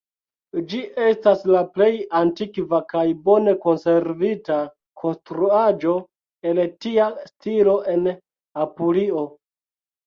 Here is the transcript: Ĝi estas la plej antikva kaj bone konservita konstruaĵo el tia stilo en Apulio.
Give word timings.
Ĝi 0.69 0.77
estas 1.07 1.43
la 1.55 1.59
plej 1.75 1.89
antikva 2.21 2.79
kaj 2.95 3.03
bone 3.29 3.55
konservita 3.67 4.59
konstruaĵo 5.05 5.95
el 6.55 6.67
tia 6.87 7.13
stilo 7.33 7.81
en 7.97 8.15
Apulio. 8.69 9.29